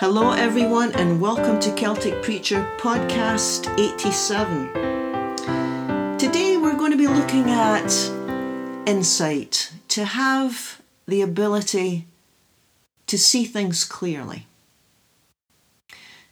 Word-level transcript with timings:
Hello, 0.00 0.32
everyone, 0.32 0.92
and 0.92 1.20
welcome 1.20 1.60
to 1.60 1.70
Celtic 1.74 2.22
Preacher 2.22 2.66
Podcast 2.78 3.68
87. 3.78 4.68
Today, 6.16 6.56
we're 6.56 6.74
going 6.74 6.92
to 6.92 6.96
be 6.96 7.06
looking 7.06 7.50
at 7.50 7.92
insight, 8.88 9.70
to 9.88 10.06
have 10.06 10.80
the 11.04 11.20
ability 11.20 12.06
to 13.08 13.18
see 13.18 13.44
things 13.44 13.84
clearly, 13.84 14.46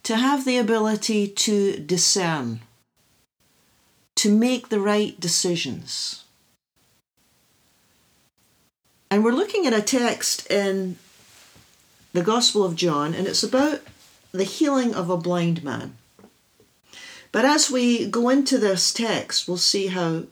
to 0.01 0.15
have 0.15 0.45
the 0.45 0.57
ability 0.57 1.27
to 1.27 1.77
discern, 1.77 2.61
to 4.15 4.35
make 4.35 4.69
the 4.69 4.79
right 4.79 5.19
decisions. 5.19 6.23
And 9.11 9.23
we're 9.23 9.31
looking 9.31 9.67
at 9.67 9.73
a 9.73 9.81
text 9.83 10.49
in 10.49 10.97
the 12.13 12.23
Gospel 12.23 12.63
of 12.63 12.75
John, 12.75 13.13
and 13.13 13.27
it's 13.27 13.43
about 13.43 13.81
the 14.31 14.43
healing 14.43 14.95
of 14.95 15.09
a 15.09 15.17
blind 15.17 15.63
man. 15.63 15.97
But 17.31 17.45
as 17.45 17.69
we 17.69 18.07
go 18.07 18.29
into 18.29 18.57
this 18.57 18.91
text, 18.91 19.47
we'll 19.47 19.57
see 19.57 19.87
how 19.87 20.23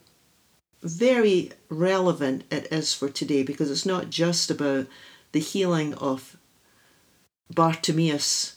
very 0.81 1.51
relevant 1.69 2.43
it 2.51 2.67
is 2.71 2.93
for 2.93 3.09
today 3.09 3.43
because 3.43 3.69
it's 3.69 3.85
not 3.85 4.09
just 4.09 4.49
about 4.49 4.87
the 5.31 5.39
healing 5.39 5.93
of 5.95 6.37
Bartimaeus' 7.53 8.55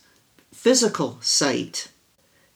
physical 0.52 1.18
sight, 1.20 1.88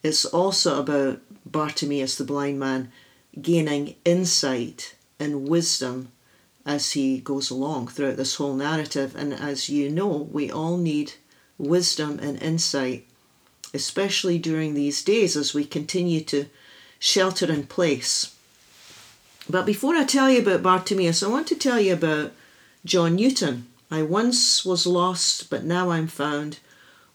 it's 0.03 0.25
also 0.25 0.81
about 0.81 1.20
Bartimaeus, 1.47 2.17
the 2.17 2.25
blind 2.25 2.59
man, 2.59 2.92
gaining 3.41 3.97
insight 4.05 4.95
and 5.19 5.48
wisdom 5.48 6.12
as 6.67 6.93
he 6.93 7.19
goes 7.19 7.51
along 7.51 7.89
throughout 7.89 8.17
this 8.17 8.37
whole 8.37 8.55
narrative. 8.55 9.15
And 9.15 9.33
as 9.33 9.69
you 9.69 9.91
know, 9.91 10.29
we 10.33 10.51
all 10.51 10.77
need 10.77 11.15
wisdom 11.59 12.19
and 12.21 12.43
insight, 12.43 13.07
especially 13.73 14.39
during 14.39 14.75
these 14.75 15.03
days 15.03 15.37
as 15.37 15.55
we 15.55 15.65
continue 15.65 16.21
to 16.23 16.47
shelter 16.98 17.51
in 17.51 17.67
place. 17.67 18.34
But 19.48 19.67
before 19.67 19.95
I 19.95 20.05
tell 20.05 20.31
you 20.31 20.41
about 20.41 20.62
Bartimaeus, 20.62 21.23
I 21.23 21.29
want 21.29 21.47
to 21.48 21.55
tell 21.55 21.79
you 21.79 21.93
about 21.93 22.33
John 22.84 23.17
Newton. 23.17 23.67
I 23.91 24.03
once 24.03 24.65
was 24.65 24.87
lost, 24.87 25.51
but 25.51 25.65
now 25.65 25.91
I'm 25.91 26.06
found, 26.06 26.59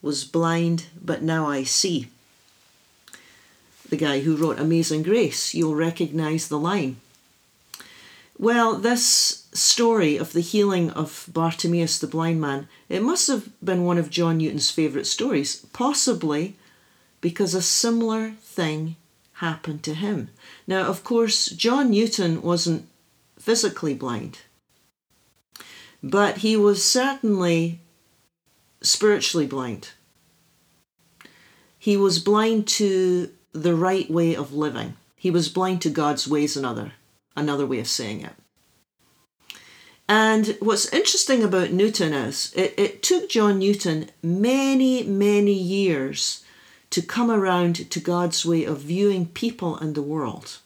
was 0.01 0.23
blind, 0.23 0.85
but 1.03 1.23
now 1.23 1.47
I 1.47 1.63
see. 1.63 2.07
The 3.89 3.97
guy 3.97 4.19
who 4.19 4.35
wrote 4.35 4.59
Amazing 4.59 5.01
Grace, 5.03 5.55
you'll 5.55 5.73
recognize 5.73 6.47
the 6.47 6.59
line. 6.59 6.97
Well, 8.39 8.75
this 8.75 9.49
story 9.51 10.15
of 10.15 10.31
the 10.31 10.39
healing 10.39 10.91
of 10.91 11.25
Bartimaeus 11.27 11.99
the 11.99 12.07
blind 12.07 12.39
man, 12.39 12.69
it 12.87 13.03
must 13.03 13.27
have 13.27 13.49
been 13.61 13.83
one 13.83 13.97
of 13.97 14.09
John 14.09 14.37
Newton's 14.37 14.71
favourite 14.71 15.07
stories, 15.07 15.57
possibly 15.73 16.55
because 17.19 17.53
a 17.53 17.61
similar 17.61 18.31
thing 18.39 18.95
happened 19.33 19.83
to 19.83 19.93
him. 19.93 20.29
Now, 20.65 20.83
of 20.83 21.03
course, 21.03 21.47
John 21.47 21.89
Newton 21.89 22.41
wasn't 22.41 22.87
physically 23.37 23.93
blind, 23.93 24.39
but 26.01 26.37
he 26.37 26.55
was 26.55 26.81
certainly 26.81 27.81
spiritually 28.81 29.47
blind. 29.47 29.89
He 31.77 31.97
was 31.97 32.19
blind 32.19 32.69
to 32.69 33.31
the 33.51 33.75
right 33.75 34.09
way 34.09 34.33
of 34.33 34.53
living. 34.53 34.95
He 35.17 35.29
was 35.29 35.49
blind 35.49 35.81
to 35.81 35.89
God's 35.89 36.25
ways, 36.25 36.55
another 36.55 36.93
another 37.39 37.65
way 37.65 37.79
of 37.79 37.87
saying 37.87 38.21
it. 38.21 38.33
And 40.07 40.57
what's 40.59 40.91
interesting 40.91 41.43
about 41.43 41.71
Newton 41.71 42.13
is 42.13 42.51
it, 42.55 42.73
it 42.77 43.03
took 43.03 43.29
John 43.29 43.59
Newton 43.59 44.09
many, 44.23 45.03
many 45.03 45.53
years 45.53 46.43
to 46.89 47.03
come 47.03 47.29
around 47.29 47.91
to 47.91 47.99
God's 47.99 48.43
way 48.43 48.63
of 48.63 48.79
viewing 48.79 49.27
people 49.27 49.77
and 49.77 49.93
the 49.93 50.01
world. 50.01 50.57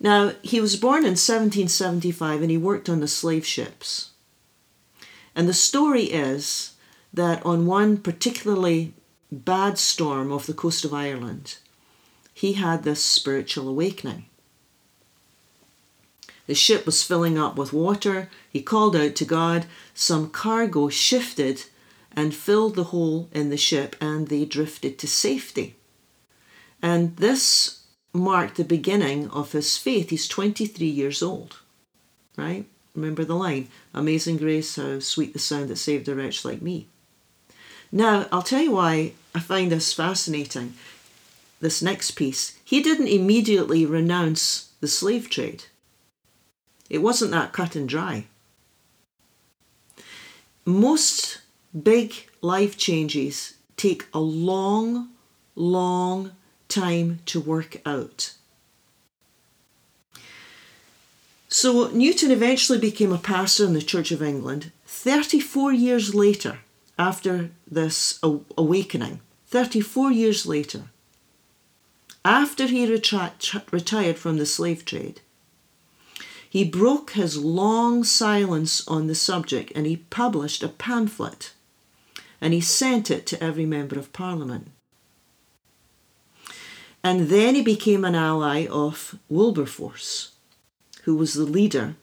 Now, 0.00 0.32
he 0.40 0.62
was 0.62 0.76
born 0.76 1.04
in 1.04 1.10
1775 1.10 2.40
and 2.40 2.50
he 2.50 2.56
worked 2.56 2.88
on 2.88 3.00
the 3.00 3.08
slave 3.08 3.44
ships. 3.44 4.12
And 5.34 5.46
the 5.46 5.52
story 5.52 6.04
is 6.04 6.72
that 7.12 7.44
on 7.44 7.66
one 7.66 7.98
particularly 7.98 8.94
bad 9.30 9.76
storm 9.76 10.32
off 10.32 10.46
the 10.46 10.54
coast 10.54 10.86
of 10.86 10.94
Ireland, 10.94 11.58
he 12.32 12.54
had 12.54 12.82
this 12.82 13.04
spiritual 13.04 13.68
awakening. 13.68 14.24
The 16.50 16.56
ship 16.56 16.84
was 16.84 17.04
filling 17.04 17.38
up 17.38 17.54
with 17.54 17.72
water. 17.72 18.28
He 18.50 18.60
called 18.60 18.96
out 18.96 19.14
to 19.14 19.24
God. 19.24 19.66
Some 19.94 20.30
cargo 20.30 20.88
shifted 20.88 21.66
and 22.10 22.34
filled 22.34 22.74
the 22.74 22.90
hole 22.90 23.28
in 23.30 23.50
the 23.50 23.56
ship, 23.56 23.94
and 24.00 24.26
they 24.26 24.44
drifted 24.44 24.98
to 24.98 25.06
safety. 25.06 25.76
And 26.82 27.16
this 27.18 27.84
marked 28.12 28.56
the 28.56 28.64
beginning 28.64 29.30
of 29.30 29.52
his 29.52 29.78
faith. 29.78 30.10
He's 30.10 30.26
23 30.26 30.88
years 30.88 31.22
old, 31.22 31.60
right? 32.36 32.66
Remember 32.96 33.24
the 33.24 33.36
line 33.36 33.68
Amazing 33.94 34.38
grace, 34.38 34.74
how 34.74 34.98
sweet 34.98 35.32
the 35.32 35.38
sound 35.38 35.68
that 35.68 35.76
saved 35.76 36.08
a 36.08 36.16
wretch 36.16 36.44
like 36.44 36.60
me. 36.60 36.88
Now, 37.92 38.26
I'll 38.32 38.42
tell 38.42 38.62
you 38.62 38.72
why 38.72 39.12
I 39.36 39.38
find 39.38 39.70
this 39.70 39.92
fascinating. 39.92 40.74
This 41.60 41.80
next 41.80 42.16
piece. 42.16 42.58
He 42.64 42.82
didn't 42.82 43.06
immediately 43.06 43.86
renounce 43.86 44.70
the 44.80 44.88
slave 44.88 45.30
trade. 45.30 45.66
It 46.90 46.98
wasn't 46.98 47.30
that 47.30 47.52
cut 47.52 47.76
and 47.76 47.88
dry. 47.88 48.26
Most 50.66 51.40
big 51.80 52.28
life 52.42 52.76
changes 52.76 53.54
take 53.76 54.06
a 54.12 54.18
long, 54.18 55.10
long 55.54 56.32
time 56.68 57.20
to 57.26 57.40
work 57.40 57.80
out. 57.86 58.34
So 61.48 61.88
Newton 61.88 62.30
eventually 62.30 62.78
became 62.78 63.12
a 63.12 63.18
pastor 63.18 63.64
in 63.64 63.72
the 63.72 63.82
Church 63.82 64.12
of 64.12 64.22
England 64.22 64.72
34 64.86 65.72
years 65.72 66.14
later 66.14 66.58
after 66.98 67.50
this 67.68 68.18
awakening. 68.22 69.20
34 69.46 70.12
years 70.12 70.46
later, 70.46 70.82
after 72.24 72.66
he 72.66 72.86
retired 72.86 74.16
from 74.16 74.36
the 74.36 74.46
slave 74.46 74.84
trade, 74.84 75.20
he 76.50 76.64
broke 76.64 77.12
his 77.12 77.36
long 77.36 78.02
silence 78.02 78.86
on 78.88 79.06
the 79.06 79.14
subject 79.14 79.70
and 79.76 79.86
he 79.86 79.96
published 79.96 80.64
a 80.64 80.68
pamphlet 80.68 81.52
and 82.40 82.52
he 82.52 82.60
sent 82.60 83.08
it 83.08 83.24
to 83.26 83.42
every 83.42 83.64
member 83.64 83.96
of 83.96 84.12
parliament. 84.12 84.68
And 87.04 87.28
then 87.28 87.54
he 87.54 87.62
became 87.62 88.04
an 88.04 88.16
ally 88.16 88.66
of 88.66 89.16
Wilberforce, 89.28 90.32
who 91.04 91.14
was 91.14 91.34
the 91.34 91.44
leader 91.44 91.94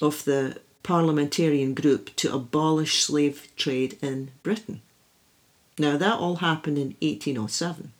of 0.00 0.24
the 0.24 0.60
parliamentarian 0.84 1.74
group 1.74 2.14
to 2.16 2.32
abolish 2.32 3.02
slave 3.02 3.48
trade 3.56 3.98
in 4.00 4.30
Britain. 4.44 4.80
Now, 5.76 5.96
that 5.96 6.18
all 6.18 6.36
happened 6.36 6.78
in 6.78 6.94
1807. 7.00 7.92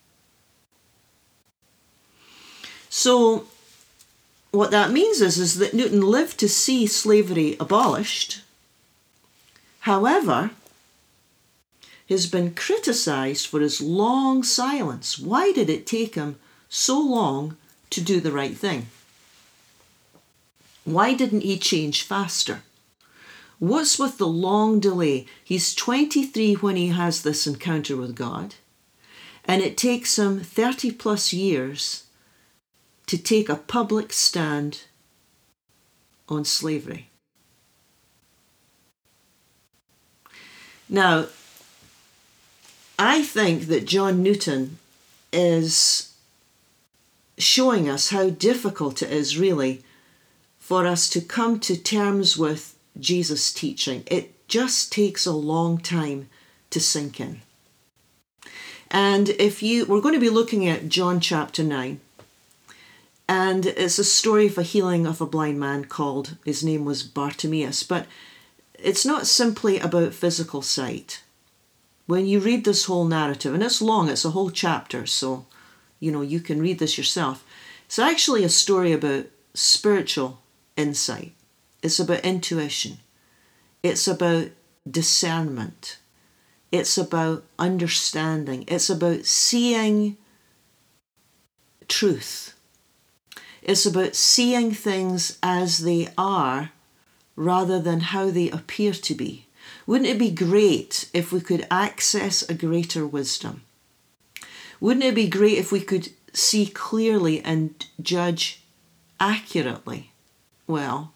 So, 2.89 3.47
what 4.51 4.71
that 4.73 4.91
means 4.91 5.21
is, 5.21 5.39
is 5.39 5.59
that 5.59 5.75
Newton 5.75 6.01
lived 6.01 6.39
to 6.41 6.49
see 6.49 6.87
slavery 6.87 7.57
abolished. 7.61 8.43
However, 9.81 10.51
he's 12.07 12.27
been 12.27 12.55
criticised 12.55 13.47
for 13.47 13.61
his 13.61 13.81
long 13.81 14.43
silence. 14.43 15.19
Why 15.19 15.53
did 15.53 15.71
it 15.71 15.87
take 15.87 16.17
him 16.17 16.39
so 16.69 17.01
long 17.01 17.57
to 17.91 18.01
do 18.01 18.21
the 18.21 18.33
right 18.33 18.57
thing? 18.57 18.89
Why 20.85 21.15
didn't 21.15 21.43
he 21.43 21.59
change 21.59 22.03
faster? 22.03 22.63
What's 23.61 23.99
with 23.99 24.19
the 24.19 24.27
long 24.27 24.81
delay? 24.81 25.27
He's 25.45 25.75
23 25.75 26.55
when 26.55 26.77
he 26.77 26.89
has 26.89 27.23
this 27.23 27.47
encounter 27.47 27.97
with 27.97 28.17
God, 28.17 28.55
and 29.45 29.63
it 29.63 29.77
takes 29.77 30.19
him 30.19 30.41
30 30.41 30.93
plus 30.93 31.33
years 31.33 32.05
to 33.11 33.19
take 33.19 33.49
a 33.49 33.57
public 33.57 34.13
stand 34.13 34.83
on 36.29 36.45
slavery. 36.45 37.11
Now, 40.89 41.27
I 43.01 43.23
think 43.25 43.67
that 43.67 43.85
John 43.85 44.23
Newton 44.23 44.79
is 45.33 46.15
showing 47.37 47.89
us 47.89 48.11
how 48.11 48.31
difficult 48.31 49.03
it 49.03 49.11
is, 49.11 49.37
really, 49.37 49.83
for 50.61 50.87
us 50.87 51.11
to 51.11 51.21
come 51.21 51.59
to 51.59 51.77
terms 51.77 52.39
with 52.39 52.77
Jesus' 52.97 53.53
teaching. 53.53 54.05
It 54.07 54.47
just 54.47 54.93
takes 54.93 55.27
a 55.27 55.33
long 55.33 55.79
time 55.79 56.29
to 56.71 56.79
sink 56.79 57.19
in. 57.19 57.41
And 58.89 59.31
if 59.31 59.65
you, 59.65 59.85
we're 59.87 60.01
going 60.01 60.15
to 60.15 60.21
be 60.21 60.31
looking 60.31 60.69
at 60.69 60.89
John 60.89 61.19
chapter 61.19 61.65
9. 61.65 62.01
And 63.31 63.67
it's 63.67 64.01
a 64.01 64.05
story 64.05 64.49
of 64.49 64.59
a 64.59 64.65
healing 64.65 65.07
of 65.07 65.21
a 65.21 65.27
blind 65.27 65.61
man 65.61 65.85
called, 65.85 66.37
his 66.45 66.65
name 66.65 66.85
was 66.85 67.05
Bartimaeus. 67.05 67.85
But 67.85 68.09
it's 68.75 69.07
not 69.07 69.25
simply 69.25 69.79
about 69.79 70.15
physical 70.15 70.63
sight. 70.63 71.23
When 72.07 72.27
you 72.27 72.41
read 72.41 72.65
this 72.65 72.87
whole 72.87 73.05
narrative, 73.05 73.55
and 73.55 73.63
it's 73.63 73.81
long, 73.81 74.09
it's 74.09 74.25
a 74.25 74.31
whole 74.31 74.51
chapter, 74.51 75.07
so 75.07 75.47
you 76.01 76.11
know 76.11 76.23
you 76.23 76.41
can 76.41 76.61
read 76.61 76.81
this 76.81 76.99
yourself. 76.99 77.45
It's 77.87 78.01
actually 78.01 78.43
a 78.43 78.49
story 78.49 78.93
about 78.93 79.27
spiritual 79.55 80.41
insight. 80.77 81.33
It's 81.85 82.01
about 82.01 82.25
intuition. 82.25 82.99
It's 83.85 84.09
about 84.09 84.49
discernment. 84.91 85.99
It's 86.73 86.99
about 86.99 87.45
understanding. 87.61 88.65
It's 88.67 88.91
about 88.91 89.25
seeing 89.25 90.17
truth. 91.87 92.50
It's 93.63 93.87
about 93.87 94.15
seeing 94.15 94.73
things 94.73 95.39
as 95.43 95.79
they 95.79 96.09
are 96.17 96.73
rather 97.37 97.81
than 97.81 98.01
how 98.01 98.31
they 98.31 98.51
appear 98.51 98.93
to 98.93 99.15
be. 99.15 99.47
Wouldn't 99.87 100.11
it 100.11 100.19
be 100.19 100.31
great 100.31 101.11
if 101.13 101.33
we 101.33 101.41
could 101.41 101.67
access 101.71 102.43
a 102.49 102.55
greater 102.55 103.07
wisdom? 103.07 103.63
Wouldn't 104.81 105.05
it 105.05 105.15
be 105.15 105.29
great 105.29 105.59
if 105.59 105.73
we 105.73 105.81
could 105.81 106.11
see 106.33 106.67
clearly 106.67 107.41
and 107.41 107.87
judge 108.01 108.63
accurately? 109.19 110.13
Well, 110.67 111.13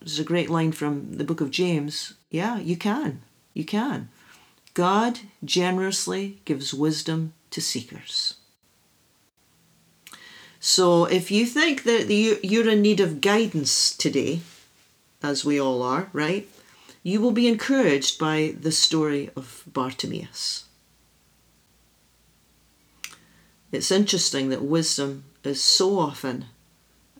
there's 0.00 0.18
a 0.18 0.24
great 0.24 0.50
line 0.50 0.72
from 0.72 1.14
the 1.14 1.24
book 1.24 1.40
of 1.40 1.50
James. 1.50 2.14
Yeah, 2.30 2.58
you 2.58 2.76
can. 2.76 3.22
You 3.54 3.64
can. 3.64 4.08
God 4.74 5.20
generously 5.44 6.40
gives 6.44 6.74
wisdom 6.74 7.32
to 7.50 7.60
seekers. 7.60 8.34
So 10.60 11.04
if 11.04 11.30
you 11.30 11.46
think 11.46 11.84
that 11.84 12.10
you're 12.10 12.68
in 12.68 12.82
need 12.82 13.00
of 13.00 13.20
guidance 13.20 13.96
today, 13.96 14.40
as 15.22 15.44
we 15.44 15.60
all 15.60 15.82
are, 15.82 16.08
right, 16.12 16.48
you 17.02 17.20
will 17.20 17.30
be 17.30 17.46
encouraged 17.46 18.18
by 18.18 18.54
the 18.60 18.72
story 18.72 19.30
of 19.36 19.62
Bartimaeus. 19.66 20.64
It's 23.70 23.90
interesting 23.90 24.48
that 24.48 24.62
wisdom 24.62 25.24
is 25.44 25.62
so 25.62 25.98
often 25.98 26.46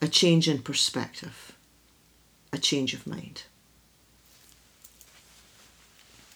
a 0.01 0.07
change 0.07 0.47
in 0.47 0.59
perspective, 0.59 1.55
a 2.51 2.57
change 2.57 2.93
of 2.93 3.05
mind. 3.05 3.43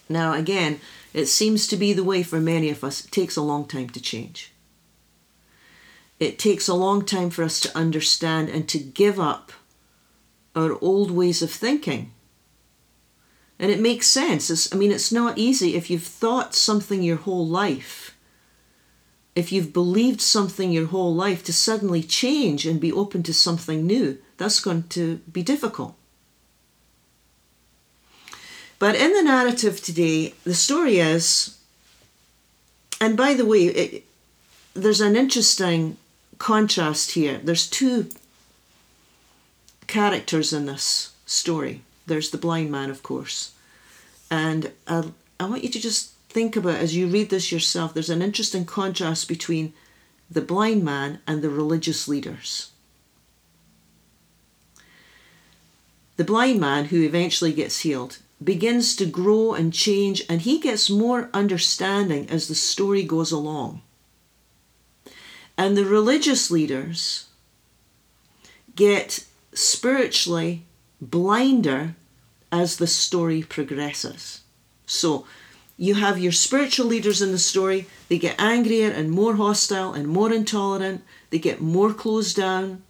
Now, 0.08 0.34
again, 0.34 0.80
it 1.14 1.26
seems 1.26 1.66
to 1.68 1.76
be 1.76 1.92
the 1.92 2.04
way 2.04 2.22
for 2.22 2.40
many 2.40 2.70
of 2.70 2.84
us. 2.84 3.04
It 3.04 3.10
takes 3.10 3.36
a 3.36 3.42
long 3.42 3.66
time 3.66 3.88
to 3.90 4.00
change. 4.00 4.51
It 6.22 6.38
takes 6.38 6.68
a 6.68 6.74
long 6.74 7.04
time 7.04 7.30
for 7.30 7.42
us 7.42 7.58
to 7.62 7.76
understand 7.76 8.48
and 8.48 8.68
to 8.68 8.78
give 8.78 9.18
up 9.18 9.50
our 10.54 10.78
old 10.80 11.10
ways 11.10 11.42
of 11.42 11.50
thinking. 11.50 12.12
And 13.58 13.72
it 13.72 13.80
makes 13.80 14.06
sense. 14.06 14.48
It's, 14.48 14.72
I 14.72 14.76
mean, 14.76 14.92
it's 14.92 15.10
not 15.10 15.36
easy 15.36 15.74
if 15.74 15.90
you've 15.90 16.04
thought 16.04 16.54
something 16.54 17.02
your 17.02 17.16
whole 17.16 17.44
life, 17.44 18.16
if 19.34 19.50
you've 19.50 19.72
believed 19.72 20.20
something 20.20 20.70
your 20.70 20.86
whole 20.86 21.12
life, 21.12 21.42
to 21.42 21.52
suddenly 21.52 22.04
change 22.04 22.66
and 22.66 22.80
be 22.80 22.92
open 22.92 23.24
to 23.24 23.34
something 23.34 23.84
new. 23.84 24.18
That's 24.36 24.60
going 24.60 24.84
to 24.90 25.16
be 25.32 25.42
difficult. 25.42 25.96
But 28.78 28.94
in 28.94 29.12
the 29.12 29.22
narrative 29.22 29.80
today, 29.80 30.34
the 30.44 30.54
story 30.54 30.98
is, 30.98 31.58
and 33.00 33.16
by 33.16 33.34
the 33.34 33.46
way, 33.46 33.64
it, 33.64 34.04
there's 34.74 35.00
an 35.00 35.16
interesting 35.16 35.96
contrast 36.42 37.12
here. 37.12 37.38
There's 37.38 37.70
two 37.70 38.08
characters 39.86 40.52
in 40.52 40.66
this 40.66 41.12
story. 41.24 41.82
There's 42.08 42.30
the 42.30 42.44
blind 42.46 42.68
man, 42.72 42.90
of 42.90 43.04
course. 43.04 43.52
And 44.28 44.72
I, 44.88 45.12
I 45.38 45.44
want 45.44 45.62
you 45.62 45.68
to 45.68 45.80
just 45.80 46.14
think 46.28 46.56
about 46.56 46.80
as 46.80 46.96
you 46.96 47.06
read 47.06 47.30
this 47.30 47.52
yourself, 47.52 47.94
there's 47.94 48.10
an 48.10 48.22
interesting 48.22 48.64
contrast 48.64 49.28
between 49.28 49.72
the 50.28 50.40
blind 50.40 50.82
man 50.82 51.20
and 51.28 51.42
the 51.42 51.48
religious 51.48 52.08
leaders. 52.08 52.72
The 56.16 56.24
blind 56.24 56.58
man, 56.58 56.86
who 56.86 57.04
eventually 57.04 57.52
gets 57.52 57.82
healed, 57.82 58.18
begins 58.42 58.96
to 58.96 59.06
grow 59.06 59.54
and 59.54 59.72
change, 59.72 60.24
and 60.28 60.40
he 60.40 60.58
gets 60.58 60.90
more 60.90 61.30
understanding 61.32 62.28
as 62.28 62.48
the 62.48 62.56
story 62.56 63.04
goes 63.04 63.30
along. 63.30 63.82
And 65.62 65.76
the 65.76 65.84
religious 65.84 66.50
leaders 66.50 67.26
get 68.74 69.26
spiritually 69.54 70.66
blinder 71.00 71.94
as 72.50 72.78
the 72.78 72.88
story 72.88 73.44
progresses. 73.44 74.40
So 74.86 75.24
you 75.76 75.94
have 75.94 76.18
your 76.18 76.32
spiritual 76.32 76.86
leaders 76.86 77.22
in 77.22 77.30
the 77.30 77.38
story, 77.38 77.86
they 78.08 78.18
get 78.18 78.40
angrier 78.40 78.90
and 78.90 79.12
more 79.12 79.36
hostile 79.36 79.92
and 79.92 80.08
more 80.08 80.32
intolerant, 80.32 81.04
they 81.30 81.38
get 81.38 81.60
more 81.60 81.94
closed 81.94 82.36
down. 82.36 82.82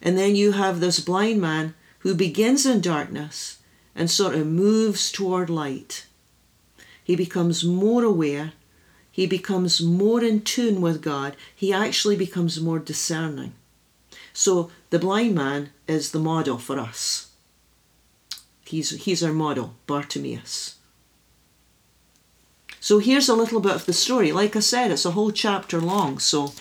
And 0.00 0.18
then 0.18 0.34
you 0.34 0.50
have 0.50 0.80
this 0.80 0.98
blind 0.98 1.40
man 1.40 1.74
who 2.00 2.16
begins 2.16 2.66
in 2.66 2.80
darkness 2.80 3.58
and 3.94 4.10
sort 4.10 4.34
of 4.34 4.48
moves 4.48 5.12
toward 5.12 5.48
light. 5.48 6.06
He 7.04 7.14
becomes 7.14 7.62
more 7.62 8.02
aware 8.02 8.52
he 9.12 9.26
becomes 9.26 9.82
more 9.82 10.24
in 10.24 10.40
tune 10.40 10.80
with 10.80 11.02
God. 11.02 11.36
He 11.54 11.72
actually 11.72 12.16
becomes 12.16 12.60
more 12.60 12.78
discerning. 12.78 13.52
So 14.32 14.70
the 14.88 14.98
blind 14.98 15.34
man 15.34 15.70
is 15.86 16.10
the 16.10 16.18
model 16.18 16.56
for 16.56 16.78
us. 16.78 17.30
He's, 18.64 19.04
he's 19.04 19.22
our 19.22 19.34
model, 19.34 19.74
Bartimaeus. 19.86 20.76
So 22.80 22.98
here's 22.98 23.28
a 23.28 23.34
little 23.34 23.60
bit 23.60 23.74
of 23.74 23.84
the 23.84 23.92
story. 23.92 24.32
Like 24.32 24.56
I 24.56 24.60
said, 24.60 24.90
it's 24.90 25.04
a 25.04 25.10
whole 25.10 25.30
chapter 25.30 25.78
long, 25.78 26.18
so 26.18 26.54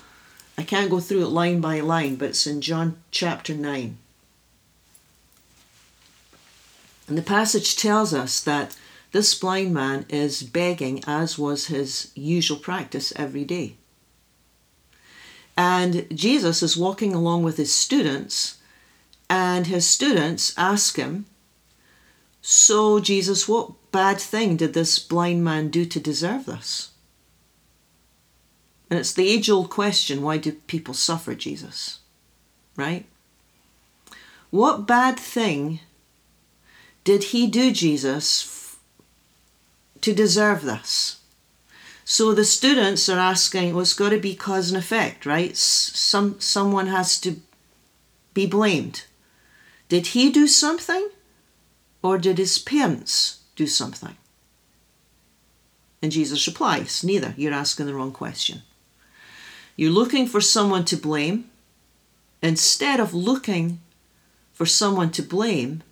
I 0.58 0.64
can't 0.64 0.92
go 0.92 1.00
through 1.00 1.24
it 1.24 1.30
line 1.30 1.62
by 1.62 1.80
line, 1.80 2.18
but 2.18 2.30
it's 2.30 2.46
in 2.46 2.60
John 2.60 2.98
chapter 3.12 3.54
9. 3.54 3.98
And 7.08 7.18
the 7.18 7.24
passage 7.24 7.78
tells 7.78 8.14
us 8.14 8.42
that 8.42 8.76
this 9.12 9.36
blind 9.36 9.74
man 9.74 10.06
is 10.10 10.42
begging, 10.42 11.04
as 11.06 11.38
was 11.38 11.68
his 11.68 12.12
usual 12.16 12.58
practice 12.58 13.12
every 13.16 13.44
day. 13.44 13.76
And 15.58 16.08
Jesus 16.16 16.64
is 16.64 16.78
walking 16.78 17.14
along 17.14 17.44
with 17.44 17.58
his 17.58 17.74
students, 17.74 18.58
and 19.30 19.68
his 19.68 19.88
students 19.88 20.54
ask 20.58 20.96
him, 20.96 21.26
So, 22.42 23.00
Jesus, 23.00 23.48
what 23.48 23.74
bad 23.92 24.20
thing 24.20 24.56
did 24.56 24.74
this 24.74 24.98
blind 24.98 25.44
man 25.44 25.70
do 25.70 25.86
to 25.86 26.00
deserve 26.00 26.46
this? 26.46 26.92
And 28.90 29.00
it's 29.00 29.14
the 29.14 29.28
age 29.28 29.50
old 29.50 29.70
question 29.70 30.22
why 30.22 30.38
do 30.38 30.54
people 30.54 30.94
suffer, 30.94 31.36
Jesus? 31.36 32.00
Right? 32.76 33.06
What 34.50 34.88
bad 34.88 35.18
thing 35.18 35.80
did 37.04 37.26
he 37.26 37.48
do, 37.48 37.72
Jesus, 37.72 38.61
to 40.02 40.14
deserve 40.14 40.64
this. 40.64 41.22
So 42.04 42.34
the 42.34 42.46
students 42.46 43.08
are 43.08 43.20
asking, 43.20 43.74
well, 43.74 43.82
it's 43.82 43.94
got 43.94 44.10
to 44.10 44.20
be 44.20 44.36
cause 44.36 44.70
and 44.70 44.78
effect, 44.78 45.26
right? 45.26 45.56
Some 45.56 46.40
someone 46.40 46.88
has 46.88 47.20
to 47.22 47.38
be 48.34 48.46
blamed. 48.46 49.06
Did 49.88 50.08
he 50.08 50.32
do 50.32 50.48
something, 50.48 51.10
or 52.02 52.18
did 52.18 52.38
his 52.38 52.58
parents 52.58 53.42
do 53.56 53.68
something? 53.68 54.18
And 56.02 56.12
Jesus 56.12 56.48
replies, 56.48 57.04
neither. 57.04 57.34
You're 57.38 57.54
asking 57.54 57.86
the 57.86 57.94
wrong 57.94 58.12
question. 58.12 58.64
You're 59.76 59.92
looking 59.92 60.26
for 60.28 60.42
someone 60.42 60.86
to 60.86 60.98
blame. 60.98 61.50
Instead 62.42 63.00
of 63.00 63.14
looking 63.14 63.80
for 64.52 64.66
someone 64.66 65.12
to 65.12 65.22
blame, 65.22 65.84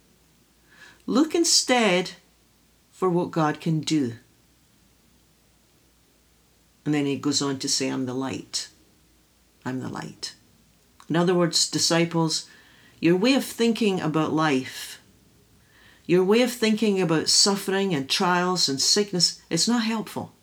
look 1.06 1.36
instead 1.36 2.12
for 3.00 3.10
what 3.10 3.32
God 3.32 3.62
can 3.62 3.80
do. 3.80 4.16
And 6.84 6.94
then 6.94 7.06
he 7.06 7.16
goes 7.16 7.42
on 7.42 7.58
to 7.60 7.70
say, 7.70 7.88
I'm 7.88 8.06
the 8.06 8.14
light. 8.14 8.68
I'm 9.64 9.80
the 9.80 9.88
light. 9.88 10.36
In 11.08 11.16
other 11.16 11.34
words, 11.34 11.70
disciples, 11.70 12.50
your 13.00 13.16
way 13.16 13.36
of 13.36 13.46
thinking 13.46 14.02
about 14.02 14.34
life, 14.34 15.00
your 16.08 16.26
way 16.26 16.42
of 16.42 16.52
thinking 16.52 17.00
about 17.00 17.30
suffering 17.30 17.96
and 17.96 18.10
trials 18.10 18.68
and 18.68 18.82
sickness, 18.82 19.42
it's 19.50 19.68
not 19.68 19.84
helpful. 19.84 20.34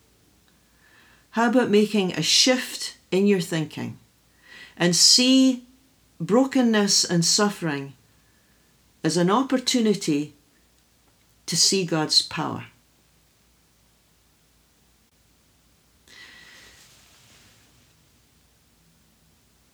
How 1.31 1.49
about 1.49 1.69
making 1.69 2.13
a 2.13 2.23
shift 2.23 2.97
in 3.11 3.27
your 3.27 3.39
thinking 3.39 3.99
and 4.75 4.95
see 4.95 5.67
brokenness 6.19 7.05
and 7.05 7.23
suffering 7.23 7.93
as 9.03 9.15
an 9.15 9.29
opportunity 9.29 10.33
to 11.47 11.57
see 11.57 11.85
God's 11.85 12.21
power. 12.21 12.65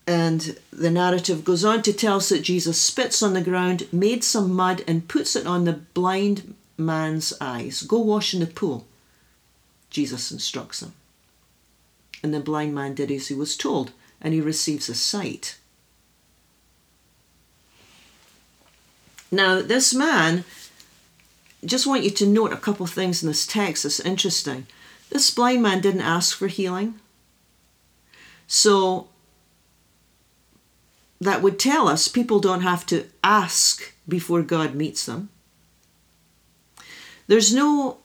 And 0.05 0.57
the 0.71 0.91
narrative 0.91 1.45
goes 1.45 1.63
on 1.63 1.81
to 1.83 1.93
tell 1.93 2.17
us 2.17 2.29
that 2.29 2.41
Jesus 2.41 2.81
spits 2.81 3.23
on 3.23 3.33
the 3.33 3.41
ground, 3.41 3.87
made 3.91 4.23
some 4.23 4.53
mud, 4.53 4.83
and 4.87 5.07
puts 5.07 5.35
it 5.35 5.47
on 5.47 5.63
the 5.63 5.73
blind 5.73 6.55
man's 6.77 7.33
eyes. 7.39 7.83
Go 7.83 7.99
wash 7.99 8.33
in 8.33 8.41
the 8.41 8.45
pool. 8.45 8.85
Jesus 9.89 10.31
instructs 10.31 10.81
him. 10.81 10.93
And 12.21 12.33
the 12.33 12.39
blind 12.39 12.75
man 12.75 12.95
did 12.95 13.11
as 13.11 13.27
he 13.27 13.33
was 13.33 13.55
told, 13.55 13.91
and 14.21 14.33
he 14.33 14.41
receives 14.41 14.89
a 14.89 14.95
sight. 14.95 15.57
Now, 19.31 19.61
this 19.61 19.93
man, 19.93 20.43
just 21.65 21.87
want 21.87 22.03
you 22.03 22.09
to 22.11 22.25
note 22.25 22.53
a 22.53 22.57
couple 22.57 22.85
things 22.85 23.23
in 23.23 23.27
this 23.27 23.45
text 23.47 23.83
that's 23.83 23.99
interesting. 23.99 24.67
This 25.09 25.31
blind 25.31 25.61
man 25.61 25.81
didn't 25.81 26.01
ask 26.01 26.37
for 26.37 26.47
healing. 26.47 26.95
So 28.47 29.07
that 31.21 31.41
would 31.41 31.59
tell 31.59 31.87
us 31.87 32.07
people 32.07 32.39
don't 32.39 32.61
have 32.61 32.85
to 32.87 33.05
ask 33.23 33.93
before 34.07 34.41
God 34.41 34.75
meets 34.75 35.05
them. 35.05 35.29
There's 37.27 37.53
no 37.53 37.97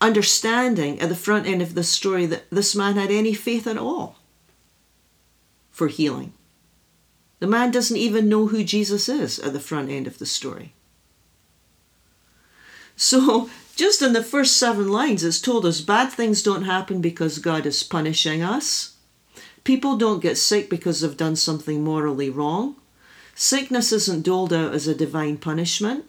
understanding 0.00 1.00
at 1.00 1.08
the 1.08 1.14
front 1.14 1.46
end 1.46 1.62
of 1.62 1.74
the 1.74 1.84
story 1.84 2.26
that 2.26 2.50
this 2.50 2.74
man 2.74 2.96
had 2.96 3.10
any 3.10 3.32
faith 3.32 3.66
at 3.66 3.78
all 3.78 4.16
for 5.70 5.88
healing. 5.88 6.32
The 7.38 7.46
man 7.46 7.70
doesn't 7.70 7.96
even 7.96 8.28
know 8.28 8.48
who 8.48 8.62
Jesus 8.62 9.08
is 9.08 9.38
at 9.38 9.52
the 9.52 9.60
front 9.60 9.90
end 9.90 10.06
of 10.06 10.18
the 10.18 10.26
story. 10.26 10.74
So, 13.02 13.50
just 13.74 14.00
in 14.00 14.12
the 14.12 14.22
first 14.22 14.56
seven 14.56 14.88
lines, 14.88 15.24
it's 15.24 15.40
told 15.40 15.66
us 15.66 15.80
bad 15.80 16.12
things 16.12 16.40
don't 16.40 16.62
happen 16.62 17.00
because 17.00 17.40
God 17.40 17.66
is 17.66 17.82
punishing 17.82 18.42
us. 18.42 18.96
People 19.64 19.96
don't 19.96 20.22
get 20.22 20.38
sick 20.38 20.70
because 20.70 21.00
they've 21.00 21.16
done 21.16 21.34
something 21.34 21.82
morally 21.82 22.30
wrong. 22.30 22.76
Sickness 23.34 23.90
isn't 23.90 24.24
doled 24.24 24.52
out 24.52 24.72
as 24.72 24.86
a 24.86 24.94
divine 24.94 25.36
punishment. 25.36 26.04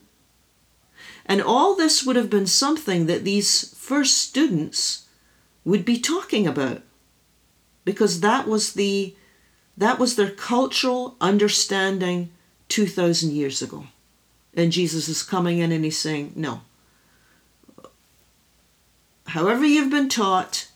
And 1.25 1.41
all 1.41 1.75
this 1.75 2.05
would 2.05 2.15
have 2.15 2.29
been 2.29 2.45
something 2.45 3.07
that 3.07 3.23
these 3.23 3.75
first 3.75 4.17
students 4.17 5.07
would 5.65 5.85
be 5.85 6.00
talking 6.00 6.45
about 6.45 6.83
because 7.85 8.19
that 8.19 8.47
was 8.47 8.73
the 8.73 9.15
that 9.75 9.97
was 9.97 10.15
their 10.15 10.29
cultural 10.29 11.15
understanding 11.19 12.29
2000 12.69 13.31
years 13.31 13.63
ago. 13.63 13.88
And 14.53 14.71
Jesus 14.71 15.07
is 15.09 15.23
coming 15.23 15.57
in 15.57 15.71
and 15.71 15.83
he's 15.83 15.97
saying, 15.97 16.33
"No. 16.35 16.62
However 19.34 19.66
you've 19.66 19.90
been 19.90 20.10
taught, 20.10 20.68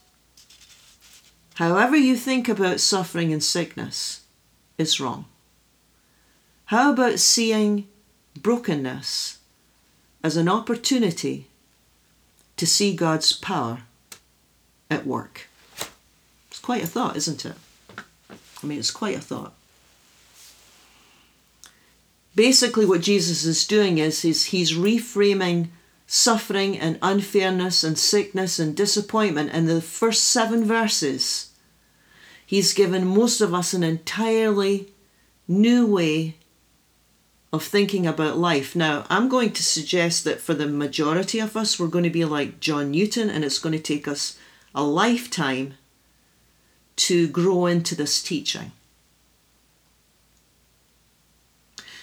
however 1.55 1.95
you 1.95 2.17
think 2.17 2.49
about 2.49 2.79
suffering 2.79 3.31
and 3.31 3.43
sickness, 3.43 4.21
is 4.79 4.99
wrong. 4.99 5.25
How 6.65 6.91
about 6.91 7.19
seeing 7.19 7.87
brokenness 8.35 9.37
as 10.23 10.37
an 10.37 10.49
opportunity 10.49 11.47
to 12.55 12.65
see 12.65 12.95
God's 12.95 13.31
power 13.31 13.83
at 14.89 15.05
work. 15.05 15.47
It's 16.49 16.59
quite 16.59 16.83
a 16.83 16.87
thought, 16.87 17.15
isn't 17.15 17.45
it? 17.45 17.55
I 18.29 18.65
mean, 18.65 18.79
it's 18.79 18.91
quite 18.91 19.15
a 19.15 19.21
thought. 19.21 19.53
Basically, 22.33 22.85
what 22.85 23.01
Jesus 23.01 23.45
is 23.45 23.67
doing 23.67 23.99
is 23.99 24.23
he's, 24.23 24.45
he's 24.45 24.73
reframing 24.73 25.69
suffering 26.07 26.79
and 26.79 26.97
unfairness 27.01 27.83
and 27.83 27.97
sickness 27.97 28.57
and 28.57 28.75
disappointment 28.75 29.51
in 29.51 29.65
the 29.65 29.81
first 29.81 30.23
seven 30.23 30.63
verses. 30.63 31.51
He's 32.45 32.73
given 32.73 33.05
most 33.05 33.41
of 33.41 33.53
us 33.53 33.73
an 33.73 33.83
entirely 33.83 34.93
new 35.49 35.85
way 35.85 36.37
of 37.51 37.63
thinking 37.63 38.07
about 38.07 38.37
life. 38.37 38.75
Now, 38.75 39.05
I'm 39.09 39.27
going 39.27 39.51
to 39.51 39.63
suggest 39.63 40.23
that 40.23 40.39
for 40.39 40.53
the 40.53 40.67
majority 40.67 41.39
of 41.39 41.57
us, 41.57 41.77
we're 41.77 41.87
going 41.87 42.03
to 42.05 42.09
be 42.09 42.25
like 42.25 42.61
John 42.61 42.91
Newton, 42.91 43.29
and 43.29 43.43
it's 43.43 43.59
going 43.59 43.73
to 43.73 43.79
take 43.79 44.07
us 44.07 44.37
a 44.73 44.83
lifetime 44.83 45.73
to 46.97 47.27
grow 47.27 47.65
into 47.65 47.95
this 47.95 48.23
teaching. 48.23 48.71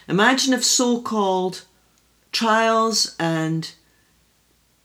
Imagine 0.09 0.53
if 0.53 0.63
so 0.63 1.01
called 1.01 1.65
trials 2.33 3.17
and 3.19 3.73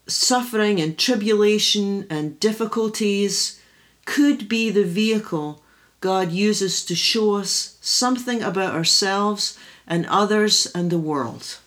suffering 0.09 0.79
and 0.81 0.97
tribulation 0.97 2.05
and 2.09 2.39
difficulties 2.39 3.61
could 4.05 4.49
be 4.49 4.69
the 4.69 4.83
vehicle 4.83 5.63
God 6.01 6.31
uses 6.31 6.85
to 6.85 6.95
show 6.95 7.35
us 7.35 7.77
something 7.81 8.41
about 8.41 8.73
ourselves 8.73 9.57
and 9.85 10.05
others 10.05 10.65
and 10.73 10.89
the 10.89 10.99
world. 10.99 11.57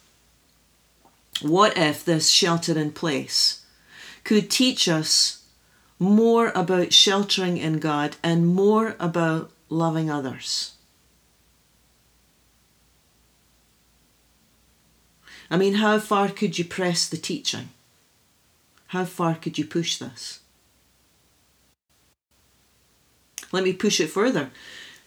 What 1.41 1.77
if 1.77 2.05
this 2.05 2.31
shelter 2.31 2.79
in 2.79 2.93
place 2.93 3.65
could 4.25 4.51
teach 4.51 4.89
us 4.89 5.43
more 5.99 6.53
about 6.55 6.93
sheltering 6.93 7.57
in 7.59 7.79
God 7.79 8.17
and 8.23 8.47
more 8.47 8.97
about 8.99 9.51
loving 9.69 10.11
others? 10.11 10.73
I 15.51 15.57
mean, 15.59 15.75
how 15.75 15.99
far 15.99 16.29
could 16.29 16.59
you 16.59 16.65
press 16.65 17.07
the 17.09 17.19
teaching? 17.19 17.69
How 18.93 19.05
far 19.05 19.35
could 19.35 19.59
you 19.59 19.65
push 19.65 19.99
this? 19.99 20.41
Let 23.51 23.65
me 23.65 23.73
push 23.73 24.01
it 24.01 24.09
further. 24.09 24.51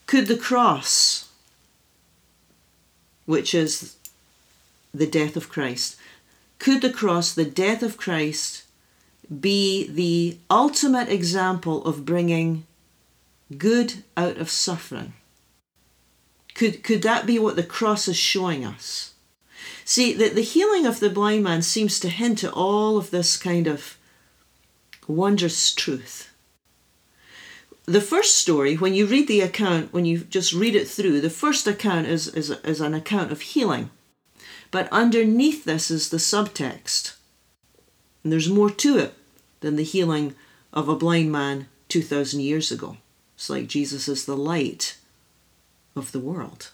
Could 0.05 0.27
the 0.27 0.37
cross 0.37 1.25
which 3.25 3.53
is 3.53 3.95
the 4.93 5.07
death 5.07 5.35
of 5.35 5.49
Christ. 5.49 5.97
Could 6.59 6.81
the 6.81 6.93
cross, 6.93 7.33
the 7.33 7.45
death 7.45 7.83
of 7.83 7.97
Christ, 7.97 8.63
be 9.39 9.87
the 9.87 10.37
ultimate 10.49 11.09
example 11.09 11.83
of 11.85 12.05
bringing 12.05 12.65
good 13.57 14.03
out 14.15 14.37
of 14.37 14.49
suffering? 14.49 15.13
Could, 16.53 16.83
could 16.83 17.01
that 17.01 17.25
be 17.25 17.37
what 17.37 17.55
the 17.55 17.63
cross 17.63 18.07
is 18.07 18.15
showing 18.15 18.63
us? 18.63 19.14
See, 19.85 20.13
the, 20.13 20.29
the 20.29 20.41
healing 20.41 20.85
of 20.85 20.99
the 20.99 21.09
blind 21.09 21.43
man 21.43 21.61
seems 21.61 21.99
to 22.01 22.09
hint 22.09 22.43
at 22.43 22.51
all 22.51 22.97
of 22.97 23.11
this 23.11 23.37
kind 23.37 23.67
of 23.67 23.97
wondrous 25.07 25.73
truth 25.73 26.35
the 27.85 28.01
first 28.01 28.35
story, 28.35 28.75
when 28.75 28.95
you 28.95 29.05
read 29.05 29.27
the 29.27 29.41
account, 29.41 29.93
when 29.93 30.05
you 30.05 30.19
just 30.19 30.53
read 30.53 30.75
it 30.75 30.87
through, 30.87 31.21
the 31.21 31.29
first 31.29 31.67
account 31.67 32.07
is, 32.07 32.27
is, 32.29 32.49
is 32.49 32.81
an 32.81 32.93
account 32.93 33.31
of 33.31 33.41
healing. 33.41 33.91
But 34.71 34.89
underneath 34.91 35.63
this 35.65 35.91
is 35.91 36.09
the 36.09 36.17
subtext. 36.17 37.15
And 38.23 38.33
there's 38.33 38.49
more 38.49 38.71
to 38.71 38.97
it 38.97 39.13
than 39.59 39.75
the 39.75 39.83
healing 39.83 40.35
of 40.73 40.89
a 40.89 40.95
blind 40.95 41.31
man 41.31 41.67
2,000 41.89 42.39
years 42.39 42.71
ago. 42.71 42.97
It's 43.35 43.49
like 43.49 43.67
Jesus 43.67 44.07
is 44.07 44.25
the 44.25 44.37
light 44.37 44.97
of 45.95 46.11
the 46.11 46.19
world. 46.19 46.71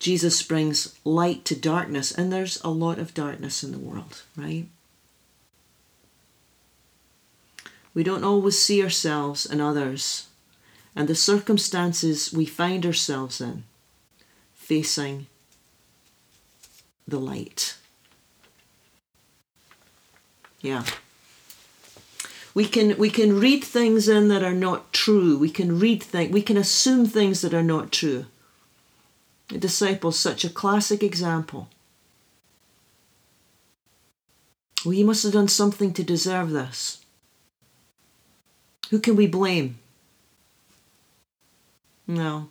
Jesus 0.00 0.42
brings 0.42 0.98
light 1.04 1.44
to 1.44 1.54
darkness, 1.54 2.10
and 2.10 2.32
there's 2.32 2.60
a 2.62 2.70
lot 2.70 2.98
of 2.98 3.14
darkness 3.14 3.62
in 3.62 3.70
the 3.70 3.78
world, 3.78 4.22
right? 4.36 4.66
We 7.94 8.02
don't 8.02 8.24
always 8.24 8.58
see 8.58 8.82
ourselves 8.82 9.46
and 9.46 9.60
others 9.60 10.26
and 10.94 11.08
the 11.08 11.14
circumstances 11.14 12.32
we 12.32 12.46
find 12.46 12.84
ourselves 12.84 13.40
in 13.40 13.64
facing 14.54 15.26
the 17.06 17.18
light. 17.18 17.76
Yeah. 20.60 20.84
We 22.54 22.66
can 22.66 22.98
we 22.98 23.10
can 23.10 23.38
read 23.38 23.62
things 23.62 24.08
in 24.08 24.28
that 24.28 24.42
are 24.42 24.52
not 24.52 24.92
true. 24.92 25.38
We 25.38 25.50
can 25.50 25.78
read 25.78 26.02
things 26.02 26.32
we 26.32 26.42
can 26.42 26.56
assume 26.56 27.06
things 27.06 27.40
that 27.42 27.54
are 27.54 27.62
not 27.62 27.92
true. 27.92 28.26
Disciples 29.58 30.18
such 30.18 30.44
a 30.44 30.50
classic 30.50 31.02
example. 31.02 31.68
Well, 34.84 34.92
he 34.92 35.04
must 35.04 35.24
have 35.24 35.32
done 35.32 35.48
something 35.48 35.92
to 35.94 36.02
deserve 36.02 36.50
this. 36.50 37.04
Who 38.90 38.98
can 38.98 39.16
we 39.16 39.26
blame? 39.26 39.78
No. 42.06 42.48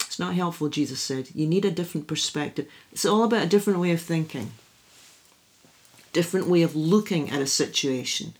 It's 0.00 0.18
not 0.18 0.34
helpful, 0.34 0.68
Jesus 0.68 1.00
said. 1.00 1.28
You 1.34 1.46
need 1.46 1.64
a 1.64 1.70
different 1.70 2.06
perspective. 2.06 2.68
It's 2.92 3.04
all 3.04 3.24
about 3.24 3.42
a 3.42 3.48
different 3.48 3.80
way 3.80 3.90
of 3.90 4.00
thinking, 4.00 4.52
different 6.12 6.46
way 6.46 6.62
of 6.62 6.76
looking 6.76 7.30
at 7.30 7.42
a 7.42 7.46
situation. 7.46 8.34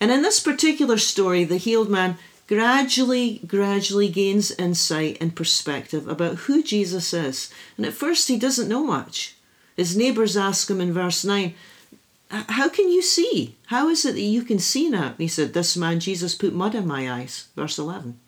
And 0.00 0.10
in 0.10 0.22
this 0.22 0.40
particular 0.40 0.98
story, 0.98 1.44
the 1.44 1.56
healed 1.56 1.90
man 1.90 2.18
gradually, 2.46 3.40
gradually 3.46 4.08
gains 4.08 4.50
insight 4.52 5.16
and 5.20 5.36
perspective 5.36 6.08
about 6.08 6.36
who 6.36 6.62
Jesus 6.62 7.12
is. 7.12 7.52
And 7.76 7.86
at 7.86 7.92
first, 7.92 8.28
he 8.28 8.38
doesn't 8.38 8.68
know 8.68 8.84
much. 8.84 9.36
His 9.76 9.96
neighbours 9.96 10.36
ask 10.36 10.70
him 10.70 10.80
in 10.80 10.92
verse 10.92 11.24
9, 11.24 11.54
How 12.30 12.68
can 12.68 12.88
you 12.88 13.02
see? 13.02 13.56
How 13.66 13.88
is 13.88 14.04
it 14.04 14.12
that 14.12 14.20
you 14.20 14.42
can 14.42 14.58
see 14.58 14.88
now? 14.88 15.14
He 15.18 15.28
said, 15.28 15.52
This 15.52 15.76
man 15.76 16.00
Jesus 16.00 16.34
put 16.34 16.54
mud 16.54 16.74
in 16.74 16.86
my 16.86 17.10
eyes. 17.10 17.48
Verse 17.56 17.78
11. 17.78 18.18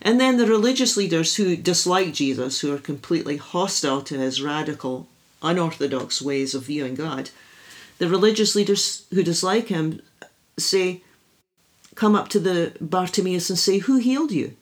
And 0.00 0.20
then 0.20 0.36
the 0.36 0.46
religious 0.46 0.96
leaders 0.96 1.36
who 1.36 1.56
dislike 1.56 2.12
Jesus, 2.14 2.60
who 2.60 2.72
are 2.72 2.78
completely 2.78 3.36
hostile 3.36 4.00
to 4.02 4.18
his 4.18 4.40
radical, 4.40 5.08
unorthodox 5.42 6.22
ways 6.22 6.54
of 6.54 6.64
viewing 6.64 6.94
God, 6.94 7.30
the 7.98 8.08
religious 8.08 8.54
leaders 8.54 9.06
who 9.12 9.22
dislike 9.22 9.68
him 9.68 10.00
say, 10.56 11.02
come 11.98 12.14
up 12.14 12.28
to 12.28 12.38
the 12.38 12.72
Bartimaeus 12.80 13.50
and 13.50 13.58
say, 13.58 13.78
Who 13.78 13.96
healed 13.96 14.30
you? 14.30 14.54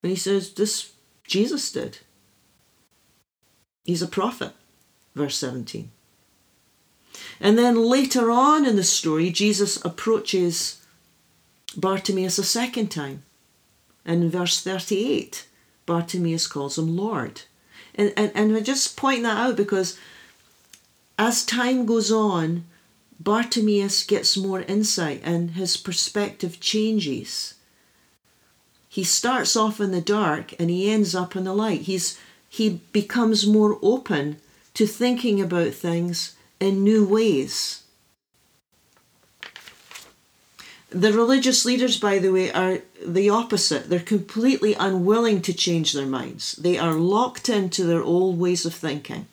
And 0.00 0.10
he 0.10 0.16
says, 0.16 0.54
This 0.54 0.92
Jesus 1.26 1.72
did. 1.72 1.98
He's 3.84 4.00
a 4.00 4.06
prophet. 4.06 4.52
Verse 5.16 5.36
17. 5.36 5.90
And 7.40 7.58
then 7.58 7.76
later 7.76 8.30
on 8.30 8.64
in 8.64 8.76
the 8.76 8.84
story, 8.84 9.30
Jesus 9.30 9.84
approaches 9.84 10.86
Bartimaeus 11.76 12.38
a 12.38 12.44
second 12.44 12.88
time. 12.88 13.24
And 14.04 14.22
in 14.22 14.30
verse 14.30 14.62
38, 14.62 15.48
Bartimaeus 15.84 16.46
calls 16.46 16.78
him 16.78 16.96
Lord. 16.96 17.42
And, 17.96 18.12
and, 18.16 18.30
and 18.36 18.56
I 18.56 18.60
just 18.60 18.96
point 18.96 19.24
that 19.24 19.36
out 19.36 19.56
because 19.56 19.98
as 21.18 21.44
time 21.44 21.86
goes 21.86 22.12
on, 22.12 22.66
Bartimaeus 23.22 24.04
gets 24.04 24.36
more 24.36 24.62
insight 24.62 25.20
and 25.22 25.52
his 25.52 25.76
perspective 25.76 26.58
changes. 26.58 27.54
He 28.88 29.04
starts 29.04 29.54
off 29.54 29.80
in 29.80 29.92
the 29.92 30.00
dark 30.00 30.54
and 30.58 30.68
he 30.68 30.90
ends 30.90 31.14
up 31.14 31.36
in 31.36 31.44
the 31.44 31.54
light. 31.54 31.82
He's, 31.82 32.18
he 32.48 32.80
becomes 32.92 33.46
more 33.46 33.78
open 33.80 34.38
to 34.74 34.86
thinking 34.86 35.40
about 35.40 35.72
things 35.72 36.34
in 36.58 36.82
new 36.82 37.06
ways. 37.06 37.84
The 40.90 41.12
religious 41.12 41.64
leaders, 41.64 41.98
by 41.98 42.18
the 42.18 42.30
way, 42.30 42.52
are 42.52 42.80
the 43.04 43.30
opposite. 43.30 43.88
They're 43.88 44.00
completely 44.00 44.74
unwilling 44.74 45.40
to 45.42 45.54
change 45.54 45.92
their 45.92 46.06
minds. 46.06 46.52
They 46.52 46.76
are 46.76 46.94
locked 46.94 47.48
into 47.48 47.84
their 47.84 48.02
old 48.02 48.38
ways 48.38 48.66
of 48.66 48.74
thinking. 48.74 49.26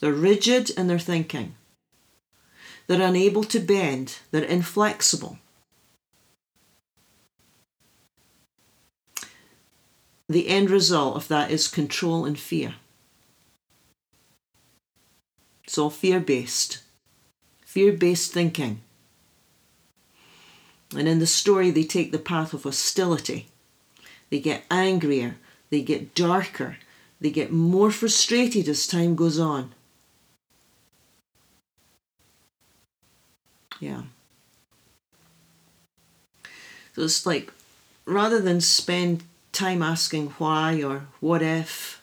They're 0.00 0.12
rigid 0.12 0.70
in 0.70 0.86
their 0.86 0.98
thinking. 0.98 1.54
They're 2.86 3.00
unable 3.00 3.44
to 3.44 3.60
bend. 3.60 4.18
They're 4.30 4.44
inflexible. 4.44 5.38
The 10.28 10.48
end 10.48 10.70
result 10.70 11.16
of 11.16 11.28
that 11.28 11.50
is 11.50 11.68
control 11.68 12.24
and 12.24 12.38
fear. 12.38 12.76
It's 15.64 15.78
all 15.78 15.90
fear 15.90 16.20
based. 16.20 16.82
Fear 17.64 17.92
based 17.92 18.32
thinking. 18.32 18.80
And 20.96 21.08
in 21.08 21.18
the 21.18 21.26
story, 21.26 21.70
they 21.70 21.84
take 21.84 22.12
the 22.12 22.18
path 22.18 22.54
of 22.54 22.62
hostility. 22.62 23.48
They 24.30 24.40
get 24.40 24.64
angrier, 24.70 25.36
they 25.70 25.82
get 25.82 26.14
darker, 26.14 26.78
they 27.20 27.30
get 27.30 27.52
more 27.52 27.90
frustrated 27.90 28.68
as 28.68 28.86
time 28.86 29.14
goes 29.14 29.38
on. 29.38 29.74
Yeah. 33.84 34.02
So 36.94 37.02
it's 37.02 37.26
like 37.26 37.52
rather 38.06 38.40
than 38.40 38.62
spend 38.62 39.24
time 39.52 39.82
asking 39.82 40.28
why 40.38 40.82
or 40.82 41.06
what 41.20 41.42
if, 41.42 42.02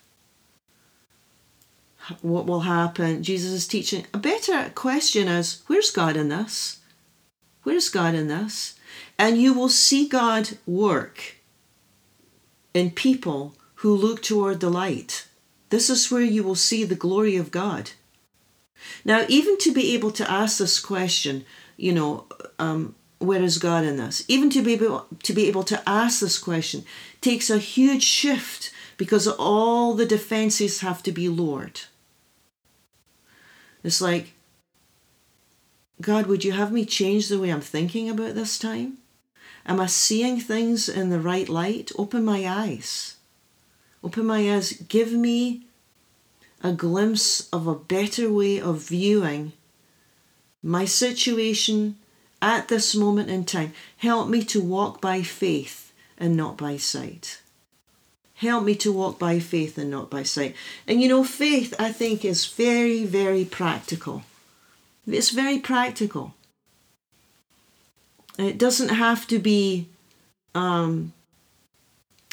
what 2.21 2.45
will 2.45 2.61
happen, 2.61 3.23
Jesus 3.23 3.51
is 3.51 3.67
teaching 3.67 4.05
a 4.13 4.19
better 4.19 4.69
question 4.75 5.27
is 5.27 5.63
where's 5.65 5.89
God 5.89 6.15
in 6.15 6.29
this? 6.29 6.81
Where's 7.63 7.89
God 7.89 8.13
in 8.13 8.27
this? 8.27 8.75
And 9.17 9.41
you 9.41 9.51
will 9.51 9.69
see 9.69 10.07
God 10.07 10.57
work 10.67 11.38
in 12.75 12.91
people 12.91 13.55
who 13.75 13.95
look 13.95 14.21
toward 14.21 14.59
the 14.59 14.69
light. 14.69 15.27
This 15.69 15.89
is 15.89 16.11
where 16.11 16.21
you 16.21 16.43
will 16.43 16.53
see 16.53 16.83
the 16.83 16.95
glory 16.95 17.38
of 17.38 17.50
God. 17.50 17.91
Now, 19.03 19.25
even 19.27 19.58
to 19.60 19.73
be 19.73 19.93
able 19.93 20.12
to 20.12 20.29
ask 20.29 20.58
this 20.58 20.79
question, 20.79 21.45
you 21.82 21.91
know, 21.91 22.28
um, 22.60 22.94
where 23.17 23.41
is 23.41 23.58
God 23.58 23.84
in 23.84 23.98
this? 23.98 24.24
Even 24.28 24.52
to 24.52 24.62
be 24.62 24.74
able 24.74 25.08
to 25.24 25.34
be 25.34 25.48
able 25.48 25.63
to 25.63 25.89
ask 25.89 26.20
this 26.20 26.38
question 26.38 26.86
takes 27.22 27.50
a 27.50 27.58
huge 27.58 28.04
shift 28.04 28.72
because 28.98 29.28
all 29.28 29.96
the 29.96 30.06
defenses 30.06 30.82
have 30.82 31.02
to 31.04 31.12
be 31.12 31.28
lowered. 31.28 31.82
It's 33.84 34.00
like, 34.00 34.34
God, 36.00 36.28
would 36.28 36.44
you 36.44 36.52
have 36.52 36.72
me 36.72 36.86
change 36.86 37.30
the 37.30 37.39
way 37.39 37.50
I'm 37.50 37.62
thinking 37.62 38.10
about 38.10 38.36
this 38.36 38.60
time? 38.60 39.00
Am 39.65 39.80
I 39.80 39.88
seeing 39.88 40.39
things 40.39 40.88
in 40.88 41.10
the 41.10 41.20
right 41.20 41.50
light? 41.50 41.91
Open 41.98 42.24
my 42.24 42.48
eyes. 42.48 43.17
Open 44.04 44.28
my 44.28 44.54
eyes. 44.54 44.74
Give 44.74 45.13
me 45.13 45.65
a 46.63 46.74
glimpse 46.74 47.50
of 47.50 47.65
a 47.65 47.74
better 47.74 48.32
way 48.32 48.62
of 48.62 48.88
viewing 48.88 49.54
my 50.63 50.86
situation 50.86 51.97
at 52.41 52.67
this 52.67 52.95
moment 52.95 53.30
in 53.30 53.45
time. 53.45 53.74
Help 53.97 54.30
me 54.30 54.43
to 54.45 54.62
walk 54.62 55.02
by 55.02 55.21
faith 55.21 55.93
and 56.17 56.36
not 56.36 56.58
by 56.58 56.78
sight. 56.78 57.41
Help 58.36 58.63
me 58.63 58.74
to 58.76 58.91
walk 58.91 59.19
by 59.19 59.38
faith 59.39 59.78
and 59.78 59.91
not 59.91 60.10
by 60.10 60.24
sight. 60.24 60.56
And 60.88 61.02
you 61.02 61.08
know, 61.08 61.24
faith, 61.24 61.76
I 61.80 61.91
think, 61.91 62.26
is 62.26 62.47
very, 62.47 63.06
very 63.06 63.45
practical. 63.45 64.24
It's 65.06 65.30
very 65.30 65.60
practical. 65.60 66.34
It 68.39 68.58
doesn't 68.58 68.89
have 68.89 69.28
to 69.28 69.38
be 69.38 69.88
um, 70.56 71.13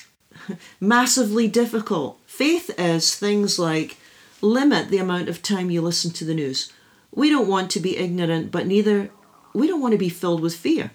massively 0.80 1.48
difficult. 1.48 2.18
Faith 2.26 2.70
is 2.78 3.14
things 3.14 3.58
like 3.58 3.98
limit 4.40 4.88
the 4.88 4.98
amount 4.98 5.28
of 5.28 5.42
time 5.42 5.70
you 5.70 5.82
listen 5.82 6.10
to 6.12 6.24
the 6.24 6.34
news. 6.34 6.72
We 7.14 7.30
don't 7.30 7.48
want 7.48 7.70
to 7.72 7.80
be 7.80 7.96
ignorant, 7.96 8.50
but 8.50 8.66
neither, 8.66 9.10
we 9.52 9.66
don't 9.66 9.80
want 9.80 9.92
to 9.92 9.98
be 9.98 10.08
filled 10.08 10.40
with 10.40 10.56
fear. 10.56 10.92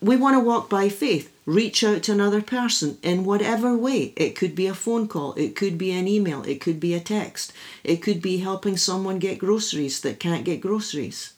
We 0.00 0.16
want 0.16 0.34
to 0.34 0.40
walk 0.40 0.68
by 0.68 0.88
faith, 0.88 1.32
reach 1.46 1.82
out 1.82 2.02
to 2.04 2.12
another 2.12 2.42
person 2.42 2.98
in 3.02 3.24
whatever 3.24 3.76
way. 3.76 4.12
It 4.16 4.36
could 4.36 4.54
be 4.54 4.66
a 4.66 4.74
phone 4.74 5.08
call, 5.08 5.34
it 5.34 5.56
could 5.56 5.78
be 5.78 5.92
an 5.92 6.06
email, 6.06 6.42
it 6.42 6.60
could 6.60 6.80
be 6.80 6.92
a 6.92 7.00
text, 7.00 7.52
it 7.82 7.96
could 7.96 8.20
be 8.20 8.38
helping 8.38 8.76
someone 8.76 9.18
get 9.18 9.38
groceries 9.38 10.00
that 10.02 10.20
can't 10.20 10.44
get 10.44 10.60
groceries. 10.60 11.32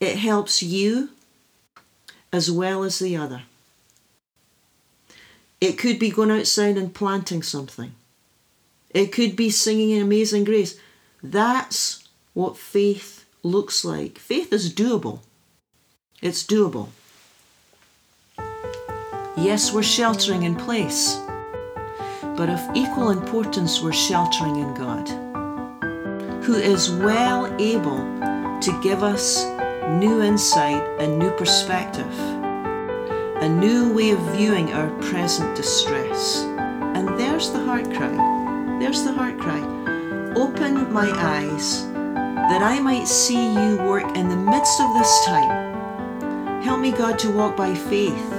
It 0.00 0.16
helps 0.16 0.62
you 0.62 1.10
as 2.32 2.50
well 2.50 2.82
as 2.82 2.98
the 2.98 3.16
other. 3.16 3.42
It 5.60 5.78
could 5.78 5.98
be 5.98 6.10
going 6.10 6.30
outside 6.30 6.76
and 6.76 6.94
planting 6.94 7.42
something. 7.42 7.94
It 8.90 9.12
could 9.12 9.36
be 9.36 9.50
singing 9.50 10.00
amazing 10.00 10.44
grace. 10.44 10.78
That's 11.22 12.08
what 12.34 12.56
faith 12.56 13.24
looks 13.42 13.84
like. 13.84 14.18
Faith 14.18 14.52
is 14.52 14.72
doable. 14.72 15.20
It's 16.20 16.42
doable. 16.42 16.88
Yes, 19.36 19.72
we're 19.72 19.82
sheltering 19.82 20.44
in 20.44 20.56
place, 20.56 21.20
but 22.36 22.48
of 22.48 22.60
equal 22.74 23.10
importance, 23.10 23.82
we're 23.82 23.92
sheltering 23.92 24.56
in 24.56 24.74
God, 24.74 25.08
who 26.42 26.54
is 26.54 26.90
well 26.90 27.46
able 27.60 27.98
to 28.60 28.80
give 28.82 29.02
us 29.02 29.44
new 30.00 30.22
insight 30.22 30.82
and 30.98 31.18
new 31.18 31.30
perspective, 31.32 32.10
a 33.42 33.48
new 33.48 33.92
way 33.92 34.10
of 34.10 34.20
viewing 34.34 34.72
our 34.72 34.88
present 35.02 35.54
distress. 35.54 36.38
And 36.96 37.08
there's 37.20 37.50
the 37.50 37.62
heart 37.62 37.92
cry. 37.92 38.78
There's 38.80 39.04
the 39.04 39.12
heart 39.12 39.38
cry. 39.38 39.75
Open 40.36 40.92
my 40.92 41.10
eyes 41.10 41.86
that 42.50 42.62
I 42.62 42.78
might 42.78 43.08
see 43.08 43.54
you 43.54 43.78
work 43.78 44.16
in 44.16 44.28
the 44.28 44.36
midst 44.36 44.78
of 44.82 44.92
this 44.92 45.24
time. 45.24 46.62
Help 46.62 46.78
me, 46.78 46.92
God, 46.92 47.18
to 47.20 47.30
walk 47.30 47.56
by 47.56 47.74
faith 47.74 48.32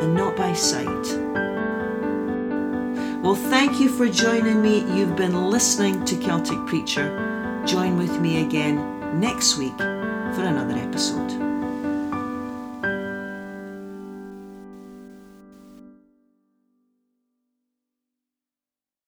and 0.00 0.14
not 0.14 0.36
by 0.36 0.52
sight. 0.52 0.86
Well, 3.24 3.34
thank 3.34 3.80
you 3.80 3.88
for 3.88 4.08
joining 4.08 4.62
me. 4.62 4.84
You've 4.96 5.16
been 5.16 5.50
listening 5.50 6.04
to 6.04 6.16
Celtic 6.16 6.64
Preacher. 6.68 7.62
Join 7.66 7.98
with 7.98 8.20
me 8.20 8.44
again 8.44 9.18
next 9.18 9.58
week 9.58 9.76
for 9.78 10.44
another 10.44 10.76
episode. 10.78 11.51